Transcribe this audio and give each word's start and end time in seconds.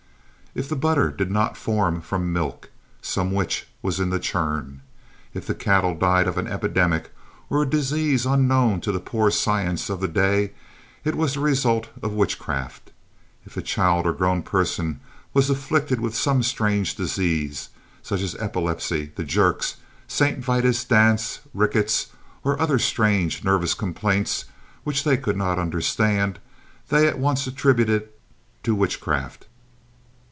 If 0.53 0.67
the 0.67 0.75
butter 0.75 1.09
did 1.11 1.31
not 1.31 1.55
form 1.55 2.01
from 2.01 2.23
the 2.23 2.27
milk, 2.39 2.71
some 3.01 3.31
witch 3.31 3.67
was 3.81 4.01
in 4.01 4.09
the 4.09 4.19
churn. 4.19 4.81
If 5.33 5.47
the 5.47 5.55
cattle 5.55 5.95
died 5.95 6.27
of 6.27 6.37
an 6.37 6.45
epidemic, 6.45 7.13
or 7.49 7.61
a 7.63 7.69
disease 7.69 8.25
unknown 8.25 8.81
to 8.81 8.91
the 8.91 8.99
poor 8.99 9.31
science 9.31 9.89
of 9.89 10.01
the 10.01 10.09
day, 10.09 10.51
it 11.05 11.15
was 11.15 11.35
the 11.35 11.39
result 11.39 11.87
of 12.03 12.11
witchcraft. 12.11 12.91
If 13.45 13.55
a 13.55 13.61
child 13.61 14.05
or 14.05 14.11
grown 14.11 14.43
person 14.43 14.99
was 15.33 15.49
afflicted 15.49 16.01
with 16.01 16.17
some 16.17 16.43
strange 16.43 16.95
disease, 16.95 17.69
such 18.01 18.19
as 18.19 18.35
epilepsy, 18.35 19.13
the 19.15 19.23
"jerks," 19.23 19.77
"St. 20.05 20.39
Vitus' 20.43 20.83
dance," 20.83 21.39
"rickets" 21.53 22.07
or 22.43 22.59
other 22.59 22.77
strange 22.77 23.41
nervous 23.45 23.73
complaints, 23.73 24.43
which 24.83 25.05
they 25.05 25.15
could 25.15 25.37
not 25.37 25.57
understand, 25.57 26.39
they 26.89 27.07
at 27.07 27.19
once 27.19 27.47
attributed 27.47 28.01
it 28.01 28.19
to 28.63 28.75
witchcraft. 28.75 29.47